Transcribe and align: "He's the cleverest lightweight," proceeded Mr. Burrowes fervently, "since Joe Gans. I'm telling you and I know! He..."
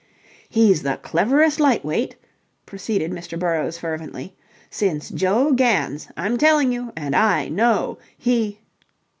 "He's 0.49 0.81
the 0.81 0.97
cleverest 0.97 1.59
lightweight," 1.59 2.15
proceeded 2.65 3.11
Mr. 3.11 3.37
Burrowes 3.37 3.77
fervently, 3.77 4.35
"since 4.71 5.09
Joe 5.11 5.51
Gans. 5.53 6.07
I'm 6.17 6.39
telling 6.39 6.73
you 6.73 6.91
and 6.97 7.15
I 7.15 7.49
know! 7.49 7.99
He..." 8.17 8.61